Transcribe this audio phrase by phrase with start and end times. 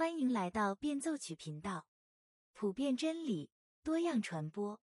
[0.00, 1.84] 欢迎来到变奏曲频道，
[2.54, 3.50] 普遍真理，
[3.82, 4.80] 多样传播。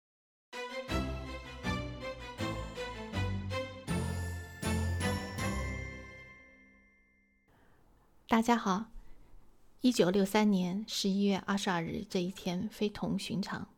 [8.26, 8.86] 大家好，
[9.82, 13.68] 一九六三年十一月二十二日这一天非同寻常，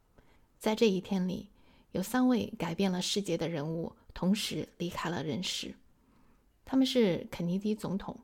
[0.61, 1.49] 在这一天里，
[1.91, 5.75] 有三位改变了世界的人物同时离开了人世，
[6.65, 8.21] 他们是肯尼迪总统。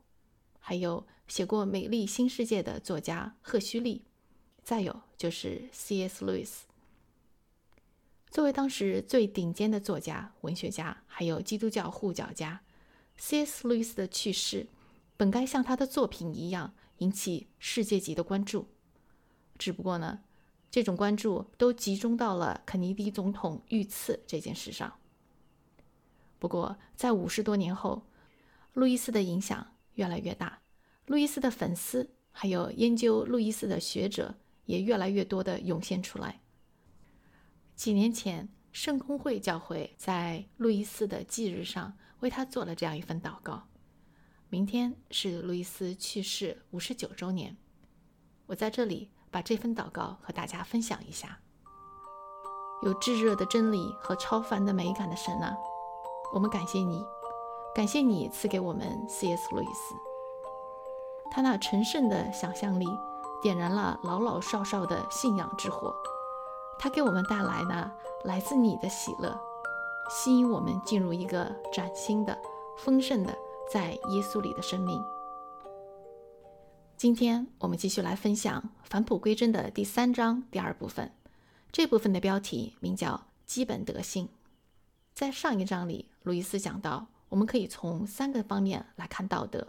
[0.63, 4.03] 还有写过《美丽新世界》的作家赫胥黎，
[4.63, 6.23] 再有就是 C.S.
[6.23, 6.67] 路易斯。
[8.29, 12.61] 作为当时最顶尖的作家、文学家，还有基督教护教家
[13.17, 13.67] ，C.S.
[13.67, 14.67] 路易斯的去世
[15.17, 18.67] 本该像他的作品一样引起世界级的关注。
[19.57, 20.19] 只不过呢，
[20.69, 24.93] 这种关注都集中到了肯尼迪总统遇刺这件事上。
[26.37, 28.03] 不过，在五十多年后，
[28.73, 29.73] 路易斯的影响。
[29.95, 30.60] 越来越大，
[31.07, 36.41] 路易斯的粉丝还有研究路易斯的学者也越来越多的涌现出来。
[37.75, 43.63] 几年前，圣公会教会在路易斯的忌日上为他做了这样一份祷告。
[44.49, 47.57] 明天是路易斯去世五十九周年，
[48.45, 51.39] 我在这里把这份祷告和大家分享一下。
[52.83, 55.55] 有炙热的真理和超凡的美感的神啊，
[56.33, 57.03] 我们感谢你。
[57.73, 59.49] 感谢你赐给我们 C.S.
[59.55, 59.95] 路易斯，
[61.31, 62.85] 他那神圣的想象力
[63.41, 65.95] 点燃了老老少少的信仰之火，
[66.77, 67.91] 他给我们带来了
[68.25, 69.39] 来自你的喜乐，
[70.09, 72.37] 吸引我们进入一个崭新的、
[72.77, 73.33] 丰盛的
[73.71, 75.01] 在耶稣里的生命。
[76.97, 81.11] 今天我们继续来分享《返璞归真》的第三章第二部分，
[81.71, 84.27] 这部分的标题名叫“基本德性”。
[85.15, 87.07] 在上一章里，路易斯讲到。
[87.29, 89.65] 我们可以从三个方面来看道德。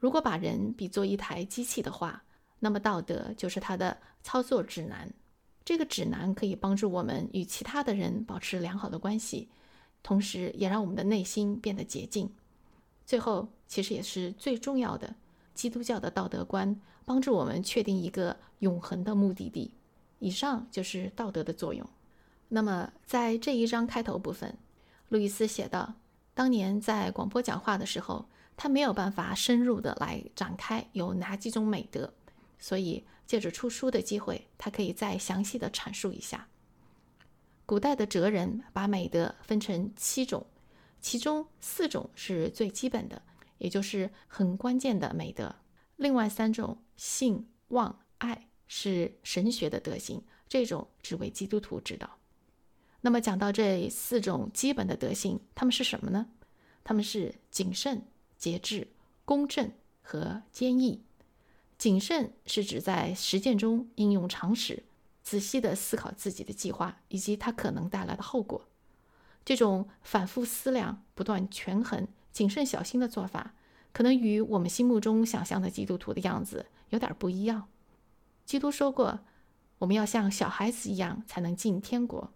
[0.00, 2.24] 如果把人比作一台机器的话，
[2.58, 5.08] 那么道德就是它的操作指南。
[5.64, 9.48] 这个指南可以帮助我们与其他的人保持良好的关系，
[10.02, 12.28] 同时也让我们的内心变得洁净。
[13.04, 15.14] 最后，其实也是最重要的，
[15.54, 19.70] 基督教的道德观帮助我们确定一个永恒的目的地。
[20.18, 21.86] 以上就是道德的作用。
[22.48, 24.56] 那么，在这一章开头部分，
[25.10, 25.94] 路易斯写道。
[26.34, 28.24] 当年在广播讲话的时候，
[28.62, 32.12] 他没有办法深入的来展开有哪几种美德，
[32.58, 36.46] 所以借着出书的机会，他可以再详细的阐述一下。
[37.64, 40.46] 古代的哲人把美德分成七种，
[41.00, 43.22] 其中四种是最基本的，
[43.56, 45.56] 也就是很关键的美德。
[45.96, 52.18] 另外三种信、望、爱是神学的德行，这种只为基督徒知道。
[53.00, 56.26] 那么讲到这四种基本的德性，它们是什么呢？
[56.84, 58.02] 它们是谨慎、
[58.40, 58.88] 节制、
[59.24, 59.70] 公正
[60.02, 61.02] 和坚毅。
[61.78, 64.82] 谨慎是指在实践中应用常识，
[65.22, 68.66] 仔细地思考自己的计划以及它可能带来的后果。
[69.44, 73.54] 这种反复思量、不断权衡、谨慎小心的做法，
[73.92, 77.68] 可能与我们心目中想象的基督徒的样子有点不一样。
[78.44, 79.20] 基督说过
[79.78, 82.32] ：“我们要像小孩子一样，才能进天国。”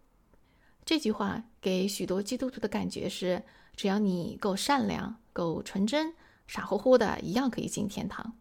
[0.84, 3.42] 这句话给许多基督徒的感觉是：
[3.74, 6.14] 只要你够善良、够纯真，
[6.46, 8.34] 傻乎乎的一样可以进天堂。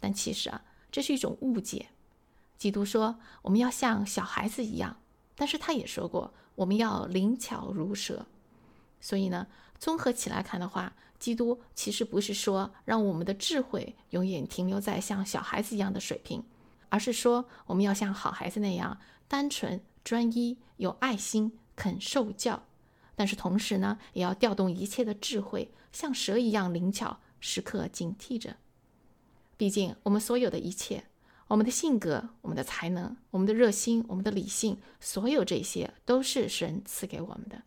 [0.00, 1.90] 但其实啊，这是一种误解。
[2.58, 4.96] 基督说我们要像小孩子一样，
[5.36, 8.26] 但是他也说过我们要灵巧如蛇。
[9.00, 9.46] 所以呢，
[9.78, 16.42] 综合起来看的话，基督其实不是说让我们的智慧永远停留在像小孩子一样的水平，
[16.88, 18.98] 而是说我们要像好孩子那样
[19.28, 19.80] 单纯。
[20.04, 22.64] 专一、有爱心、肯受教，
[23.14, 28.56] 但是同时呢，也要调动一切的智慧，像蛇一样灵巧，时刻警惕着。
[29.56, 31.04] 毕竟，我们所有的一切，
[31.46, 37.62] 我们的性格、我们的才能、我们的热心、我们的理性，所有这些都是神赐给我们的。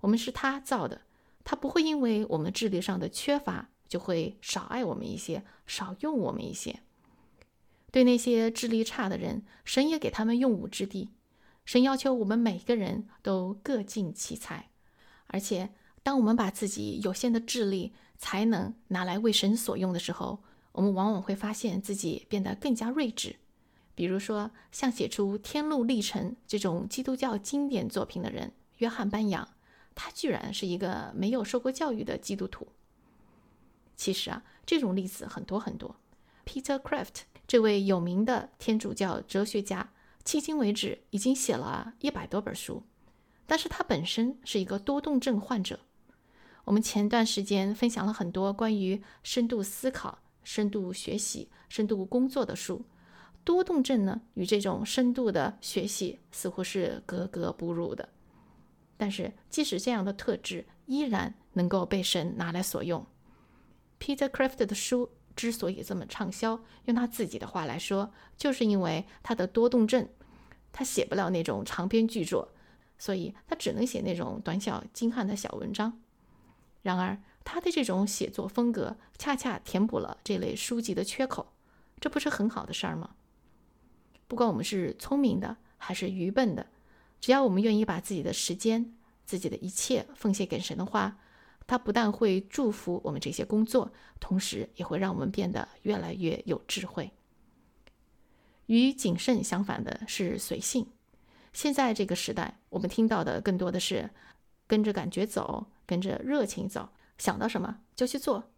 [0.00, 1.02] 我们是他造的，
[1.44, 6.80] 他不会因为我们智力上的缺乏，就会少爱我们一些，少用我们一些。
[7.90, 11.08] 对那些智力差的人，神也给他们用武之地。
[11.68, 14.70] 神要求我们每个人都各尽其才，
[15.26, 15.68] 而且
[16.02, 20.42] 当我们把自己有限的智力、才能拿来为神所用的时候，
[20.72, 23.36] 我们往往会发现自己变得更加睿智。
[23.94, 29.46] 比如说，像写出《天路历程》这种基督教经典作品的人，约翰·班扬，
[29.94, 32.68] 他居然是一个没有受过教育的基督徒。
[33.94, 35.96] 其实啊，这种例子很多很多。
[36.46, 39.90] Peter Kraft 这位有名的天主教哲学家。
[40.28, 42.82] 迄今为止，已经写了一百多本书，
[43.46, 45.80] 但是他本身是一个多动症患者。
[46.66, 52.84] 我们前段时间分享了很多关于深度思考、深度学习、深度工作的书。
[53.42, 58.06] 多动症呢，与这种深度的学习似乎是格格不入的。
[58.98, 63.06] 但是，即使这样的特质，依然能够被神拿来所用。
[63.98, 70.06] Peter Kraft 的书之所以这么畅销，用他自己的话来说，就是因为他的多动症，
[70.72, 72.52] 他写不了那种长篇巨作，
[72.98, 76.00] 所以他只能写那种短小精悍的小文章。
[76.82, 81.52] 然而，他的这种写作风格恰恰填补了这类书籍的缺口，
[81.98, 83.10] 这不是很好的事儿吗？
[84.26, 86.66] 不管我们是聪明的还是愚笨的，
[87.20, 88.94] 只要我们愿意把自己的时间、
[89.24, 91.18] 自己的一切奉献给神的话，
[91.66, 97.10] 他不但会祝福我们这些工作，同时也会让我们变得越来越有智慧。
[98.68, 100.86] 与谨慎相反的是随性。
[101.52, 104.08] 现在这个时代，我们听到的更多的是
[104.66, 106.88] 跟着感觉走，跟着热情走，
[107.18, 108.50] 想到什么就去做。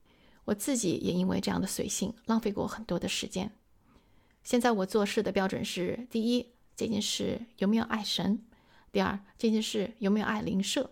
[0.45, 3.53] 我自己也因为这样的随性，浪费过很多的时间。
[4.43, 8.39] 现在我做事的标准是：第一，这件事有没有爱神；
[8.91, 10.91] 第二，这件事有没有爱灵社。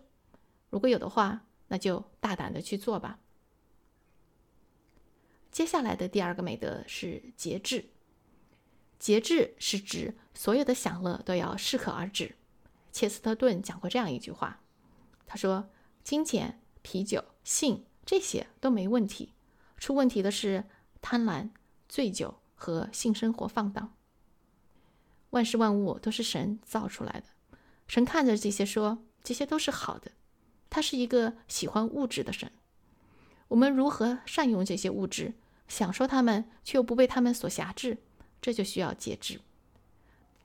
[0.71, 3.19] 如果有的话，那就大胆的去做吧。
[5.51, 7.87] 接下来的第二个美德是节制。
[8.99, 12.37] 节制是指所有的享乐都要适可而止。
[12.93, 14.61] 切斯特顿讲过这样一句话，
[15.27, 15.69] 他说
[16.05, 19.33] ：“金钱、啤酒、性这些都没问题，
[19.77, 20.65] 出问题的是
[21.01, 21.51] 贪婪、
[21.89, 23.95] 醉酒。”和性生活放荡，
[25.31, 27.27] 万事万物都是神造出来的。
[27.87, 30.11] 神看着这些说，这些都是好的。
[30.69, 32.51] 他是一个喜欢物质的神。
[33.47, 35.35] 我们如何善用这些物质，
[35.69, 37.99] 享受它们，却又不被它们所辖制？
[38.41, 39.41] 这就需要节制。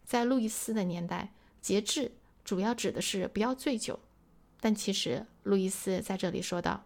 [0.05, 2.11] 在路易斯的年代，节制
[2.43, 3.99] 主要指的是不要醉酒，
[4.59, 6.85] 但其实路易斯在这里说道：“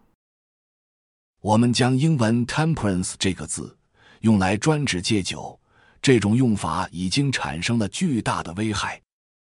[1.40, 3.76] 我们将英文 ‘temperance’ 这个字。”
[4.22, 5.60] 用来专指戒酒，
[6.02, 9.00] 这种用法已经产生了巨大的危害。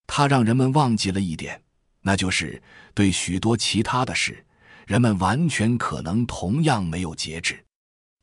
[0.07, 1.61] 它让人们忘记了一点，
[2.01, 2.63] 那就是
[2.95, 4.43] 对许多其他的事，
[4.87, 7.63] 人们完全可能同样没有节制。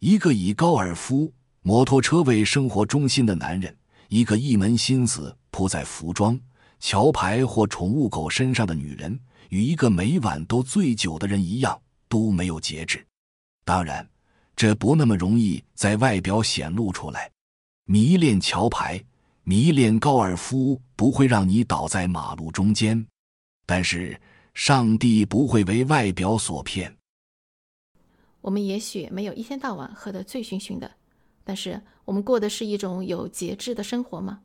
[0.01, 1.33] 一个以高尔夫、
[1.63, 3.77] 摩托车为生活中心的男人，
[4.09, 6.39] 一个一门心思扑在服装、
[6.79, 9.19] 桥牌或宠物狗身上的女人，
[9.49, 13.07] 与一个每晚都醉酒的人一样，都没有节制。
[13.65, 14.07] 当然。
[14.55, 17.29] 这不那么容易在外表显露出来。
[17.87, 19.03] 迷恋桥牌、
[19.45, 23.05] 迷恋高尔夫不会让你倒在马路中间，
[23.65, 24.21] 但是
[24.53, 26.95] 上帝不会为外表所骗。
[28.43, 30.89] 我们也许没有一天到晚喝得醉醺醺的，
[31.45, 34.43] 但是我们过的是一种有节制的生活吗？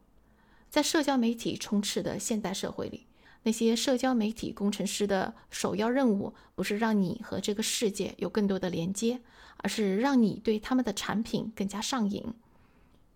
[0.69, 3.05] 在社交媒体充斥的现代社会里。
[3.43, 9.21] 那些社交媒体工程师的首要任务，不是让你和这个世界有更多的连接，
[9.57, 12.25] 而是让你对他们的产品更加上瘾。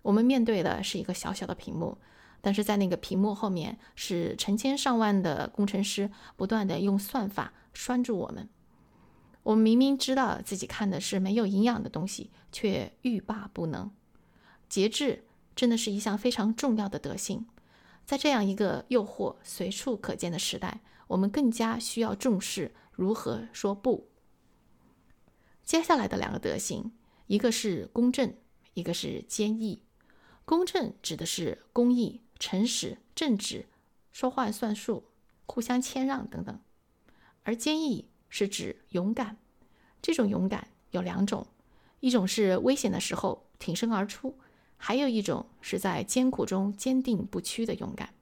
[0.04, 1.98] 我们面对的是一个小小的屏幕，
[2.40, 8.48] 但是在那个屏幕后面，是成千上万的工程师不断的用算法拴住我们。
[9.44, 13.92] 我们明明知道自己看的是没有营养的东西，却欲罢不能。
[14.70, 17.48] 节制真的是一项非常重要的德性。
[18.06, 24.10] 在这样一个诱惑随处可见的时代，我们更加需要重视如何说不。
[25.64, 26.92] 接下来的两个德行，
[27.28, 28.36] 一个是公正，
[28.74, 29.84] 一个是坚毅。
[30.44, 33.68] 公正指的是公义、诚实、正直、
[34.12, 35.06] 说话算数、
[35.46, 36.58] 互相谦让等等；
[37.44, 39.38] 而坚毅是指勇敢。
[40.02, 41.46] 这种勇敢有两种，
[42.00, 44.36] 一种是危险的时候挺身而出。
[44.84, 48.16] 还有一种是在艰苦中坚定不屈的勇敢，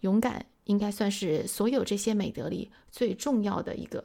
[0.00, 4.04] 勇敢应该算是所有这些美德里最重要的一个，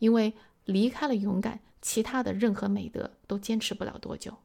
[0.00, 4.36] 因为离开了勇敢，其他的任何美德都坚持不了多久。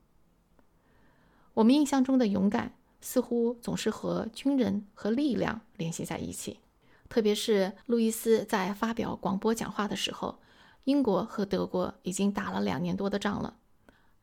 [1.55, 6.59] 我们印象中的勇敢似乎总是和军人和力量联系在一起，
[7.13, 10.39] 特别是路易斯在发表广播讲话的时候，
[10.85, 13.57] 英国和德国已经打了两年多的仗了。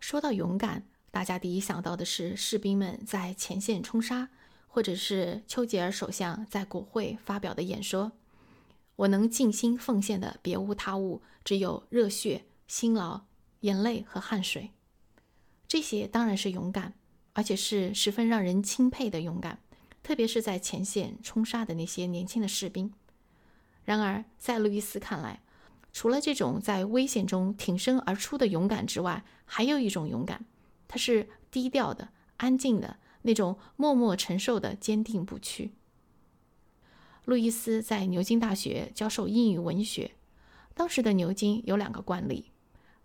[0.01, 0.83] 说到勇敢。
[1.13, 4.29] 大家第一想到的是士兵们在前线冲杀，
[4.67, 8.11] 或者是丘吉尔首相在国会发表的演说。
[8.97, 13.21] 我能尽心奉献的别无他物，只有热血、辛劳、
[13.61, 14.71] 眼泪和汗水。
[15.69, 16.95] 这些当然是勇敢，
[17.35, 19.61] 而且是十分让人钦佩的勇敢，
[20.03, 22.93] 特别是在前线冲杀的那些年轻的士兵。
[23.85, 25.43] 然而，在路易斯看来，
[25.93, 30.45] 除了这种在危险中挺身而出的勇敢之外，还有一种勇敢。
[30.87, 35.73] 它是低调的、安静的那种，默默承受的坚定不屈。
[37.25, 40.13] 路易斯在牛津大学教授英语文学，
[40.75, 42.51] 当时的牛津有两个惯例：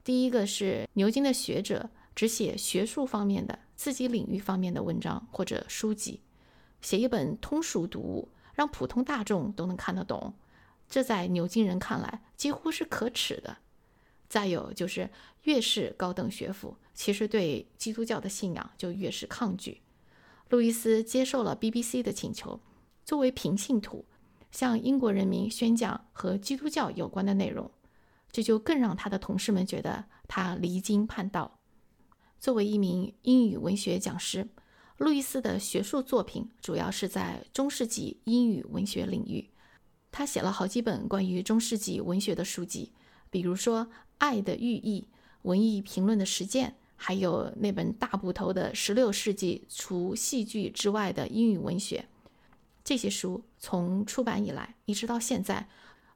[0.03, 6.21] 第一个是牛津的学者只写学术方面的、自己领域方面的文章或者书籍，
[6.85, 10.35] 写一本通俗读物，让普通大众都能看得懂，
[10.87, 13.57] 这在牛津人看来几乎是可耻的。
[14.29, 15.09] 再有就是，
[15.45, 19.81] 越是高等学府，其实对基督教的信仰就越是抗拒。
[20.49, 22.59] 路易斯接受了 BBC 的请求，
[23.03, 24.05] 作为平信徒，
[24.51, 27.71] 向英国人民宣讲和基督教有关的内容，
[28.31, 31.57] 这就更让他的同事们觉得他离经叛道。
[32.39, 34.47] 作为一名英语文学讲师，
[34.97, 39.49] 路易斯的学术作品主要是在中世纪英语文学领域。
[40.11, 42.91] 他写了好几本关于中世纪文学的书籍，
[43.29, 43.87] 比如说。
[44.17, 45.09] 爱的寓意、
[45.41, 52.05] 文艺评论的实践，还有那本大部头的《十六世纪除戏剧之外的英语文学》，
[52.81, 55.67] 这些书从出版以来一直到现在，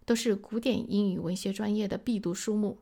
[0.06, 2.78] 都是古典英语文学专业的必读书目。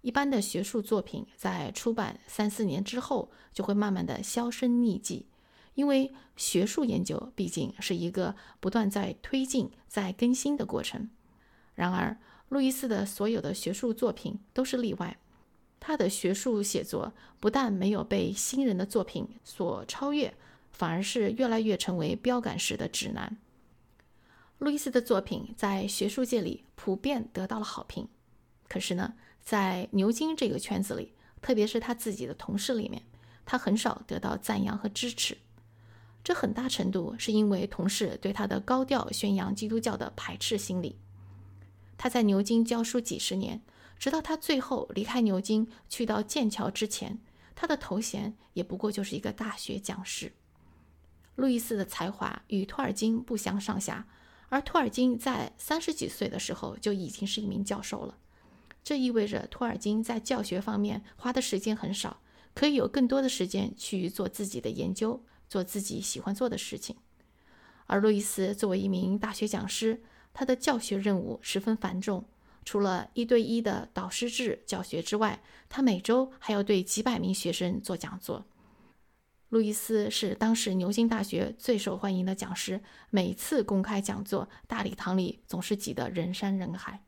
[0.00, 5.26] 一般的学术作品在出版三四年之后，就会慢慢的销声匿迹，
[5.74, 11.10] 因为学术研究毕竟是一个不断在推进、在更新的过程。
[11.74, 12.16] 然而，
[12.48, 15.18] 路易斯的所有的学术作品都是例外，
[15.80, 20.34] 他的学术写作不但没有被新人的作品所超越，
[20.72, 23.36] 反而是越来越成为标杆式的指南。
[24.58, 28.08] 路易斯的作品在学术界里普遍得到了好评，
[28.68, 29.14] 可是呢，
[29.48, 33.02] 在牛津这个圈子里，特别是他自己的同事里面，
[33.46, 35.38] 他很少得到赞扬和支持。
[36.22, 40.98] 这很大程度是因为同事对他的高调宣扬基督教的排斥心理。
[41.96, 43.62] 他在牛津教书几十年，
[43.98, 47.18] 直到他最后离开牛津去到剑桥之前，
[47.56, 50.34] 他的头衔也不过就是一个大学讲师。
[51.36, 54.06] 路易斯的才华与托尔金不相上下，
[54.50, 58.18] 而托尔金在三十几岁的时候就已经是一名教授了，
[58.88, 62.22] 这意味着托尔金在教学方面花的时间很少，
[62.54, 66.96] 可以有更多的时间去做自己的研究，做自己喜欢做的事情。
[67.84, 70.00] 而路易斯作为一名大学讲师，
[70.32, 72.24] 他的教学任务十分繁重，
[72.64, 78.46] 除了一对一的导师制教学之外，他每周还要对几百名学生做讲座。
[79.50, 82.80] 路易斯是当时牛津大学最受欢迎的讲师，
[83.10, 87.04] 每次公开讲座，大礼堂里总是挤得人山人海。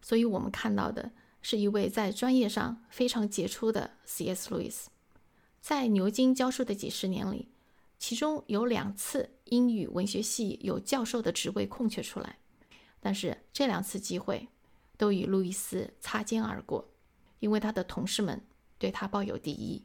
[0.00, 1.10] 所以，我们看到的
[1.42, 4.54] 是一位在专业上非常杰出的 C.S.
[4.54, 4.90] 路易斯。
[5.60, 7.48] 在牛津教书的几十年里，
[7.98, 12.38] 其中有两次英语文学系有教授的职位空缺出来。
[13.00, 14.48] 但是这两次机会
[14.96, 16.88] 都与路易斯擦肩而过，
[17.40, 18.44] 因为他的同事们
[18.78, 19.84] 对他抱有敌意，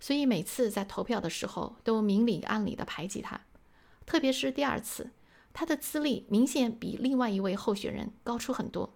[0.00, 3.40] 所以每次在投票的时候都明里暗里的排挤他。
[4.06, 5.10] 特别是第二次，
[5.52, 8.93] 他的资历明显比另外一位候选人高出很多，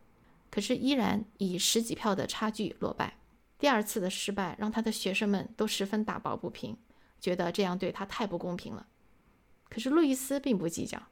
[0.50, 3.18] 可是依然以十几票的差距落败。
[3.58, 6.76] 第二次的失败让他的学生们都十分打抱不平，
[7.20, 8.86] 觉得这样对他太不公平了。
[9.68, 11.02] 可是路易斯并不计较，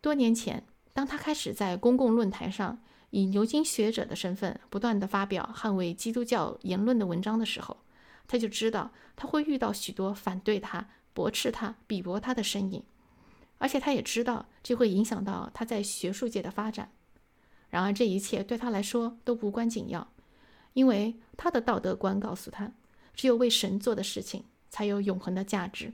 [0.00, 0.64] 多年前。
[0.92, 7.76] 当他开始在公共论坛上以牛津学者的身份不断地发表捍卫基督教言论的文章的时候，
[8.26, 12.82] 他就知道他会遇到许多反对他、驳斥他、鄙薄他的声音，
[13.58, 16.90] 而且他也知道这会影响到他在学术界的发展。
[17.68, 20.12] 然而，这一切对他来说都无关紧要，
[20.72, 22.72] 因为他的道德观告诉他，
[23.14, 25.92] 只有为神做的事情才有永恒的价值，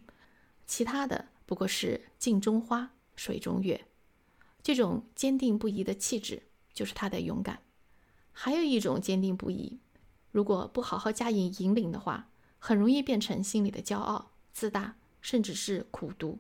[0.67, 3.87] 其他的不过是镜中花、水中月。
[4.63, 7.61] 这种坚定不移的气质就是他的勇敢。
[8.33, 9.79] 还有一种坚定不移，
[10.31, 16.39] 如果不好好加以引领的话，很容易变成心里的骄傲、自大，甚至是苦读。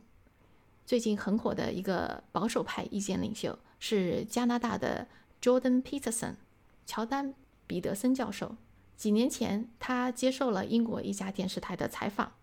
[0.86, 5.06] 最近很火的一个保守派意见领袖是加拿大的
[5.42, 6.36] Jordan Peterson，
[6.86, 7.30] 乔丹·
[7.66, 8.54] 彼得森教授。
[8.96, 12.34] 几年前，他接受了英国一家电视台的采访，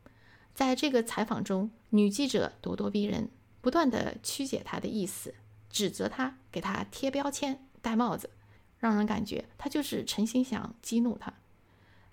[0.53, 3.29] 在这个采访中，女记者咄咄逼人，
[3.61, 5.33] 不断地曲解他的意思。
[5.69, 8.31] 指责他，给他贴标签、戴帽子，
[8.79, 11.33] 让人感觉他就是诚心想激怒他。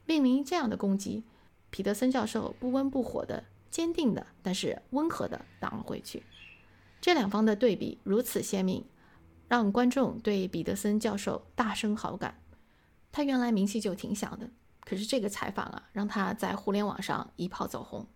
[0.04, 1.24] 面临这样的攻击，
[1.68, 6.22] 彼得森教授不温不火的、坚定的，但是温和的挡了回去。
[7.00, 8.84] 这两方的对比如此鲜明，
[9.48, 12.40] 让观众对彼得森教授大生好感。
[13.12, 14.50] 他原来名气就挺响的，
[14.80, 18.06] 可是这个采访啊，让他在互联网上一炮走红。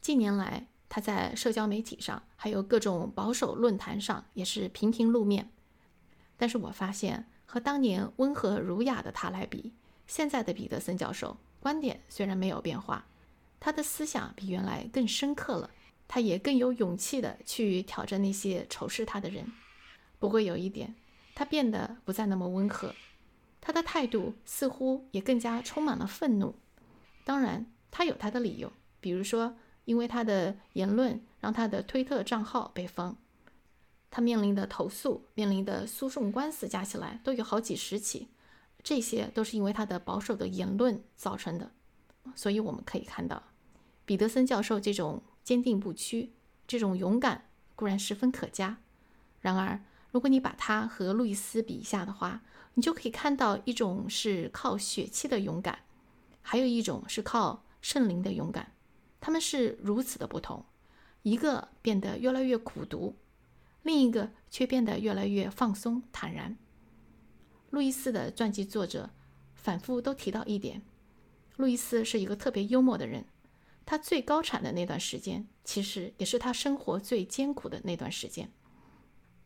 [0.00, 5.50] 近年来，他在社交媒体上，还有各种保守论坛上，也是频频露面。
[6.36, 9.72] 但是我发现，和当年温和儒雅的他来比，
[10.06, 13.06] 现在的彼得森教授观点虽然没有变化，
[13.60, 15.70] 他的思想比原来更深刻了。
[16.08, 19.50] 他也更有勇气的去挑战那些仇视他的人。
[20.22, 20.94] 不过有一点，
[21.34, 22.94] 他变得不再那么温和，
[23.60, 26.54] 他的态度似乎也更加充满了愤怒。
[27.24, 33.16] 当然，他有他的理由，比如说，因为他的言论让他的推特账号被封，
[34.12, 38.28] 他面临的投诉、面临的诉讼官司加起来都有好几十起，
[38.84, 41.72] 这些都是因为他的保守的言论造成的。
[42.36, 43.42] 所以我们可以看到，
[44.04, 46.30] 彼得森教授这种坚定不屈、
[46.68, 48.78] 这种勇敢固然十分可嘉，
[49.40, 49.80] 然而，
[50.12, 52.42] 如果你把他和路易斯比一下的话，
[52.74, 55.80] 你就可以看到一种是靠血气的勇敢。
[56.40, 58.72] 还有一种是靠圣灵的勇敢，
[59.20, 60.64] 他们是如此的不同，
[61.22, 63.16] 一个变得越来越苦读，
[63.82, 66.56] 另一个却变得越来越放松坦然。
[67.70, 69.10] 路易斯的传记作者
[69.54, 70.82] 反复都提到一点：
[71.56, 73.24] 路易斯是一个特别幽默的人。
[73.86, 78.50] 他最高产的那段时间，其实也是他生活最艰苦的那段时间。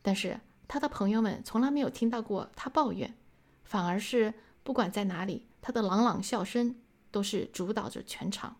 [0.01, 3.15] 但是他的朋友们从来没有听到过他抱怨，
[3.63, 4.33] 反而是
[4.63, 6.75] 不管在哪里，他的朗朗笑声。
[7.09, 8.57] 都是主导着全场。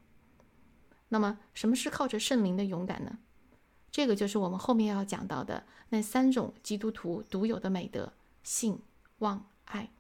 [1.09, 3.19] 那么，什么是靠着圣灵的勇敢呢？
[3.91, 8.79] 这个就是我们后面要讲到的那三种基督徒独有的美德：信、
[9.19, 9.91] 望、爱。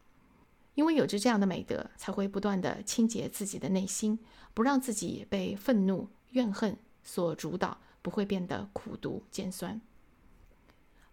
[0.75, 4.17] 因为有着这样的美德，才会不断的清洁自己的内心，
[4.53, 9.79] 不让自己被愤怒、怨恨所主导，不会变得苦毒尖酸。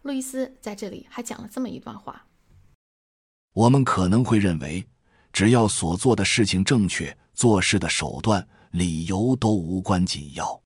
[0.04, 2.26] 路易斯在这里还讲了这么一段话：
[3.54, 4.87] 我们可能会认为，
[5.32, 7.16] 只要所做的事情正确。
[7.32, 10.62] 做事的手段、理由都无关紧要，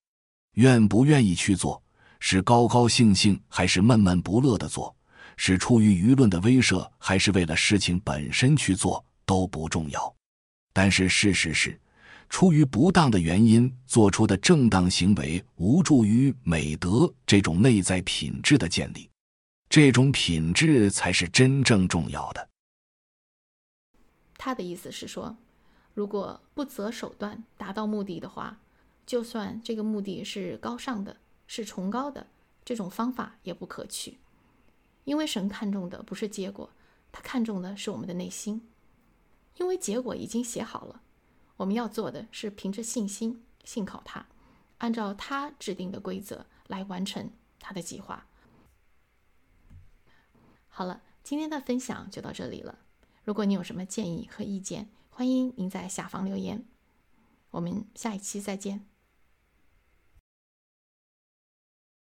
[0.56, 1.82] 愿不愿意去做，
[2.20, 4.94] 是高高兴兴还是闷闷不乐的做，
[5.38, 10.14] 是出于舆论的威慑还是为了事情本身去做都不重要。
[10.74, 11.80] 但是事实是，
[12.28, 19.08] 出于不当的原因做出的正当行为，无助于美德这种内在品质的建立，
[19.68, 22.48] 这种品质才是真正重要的。
[24.36, 25.36] 他的意思是说。
[25.94, 28.60] 如果不择手段达到目的的话，
[29.04, 31.16] 就算这个目的是高尚的、
[31.48, 32.28] 是崇高的，
[32.64, 34.18] 这种方法也不可取。
[35.02, 36.70] 因为神看重的不是结果，
[37.10, 38.68] 他看重的是我们的内心。
[39.56, 41.02] 因为结果已经写好了，
[41.56, 44.24] 我们要做的是凭着信心信靠他，
[44.78, 48.24] 按照他制定的规则来完成他的计划。
[50.78, 52.78] 好了，今天的分享就到这里了。
[53.24, 56.64] 如果你有什么建议和意见，欢迎您在下方留言，
[57.50, 58.86] 我们下一期再见。